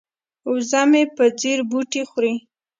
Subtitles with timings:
[0.51, 2.35] وزه مې په ځیر بوټي خوري.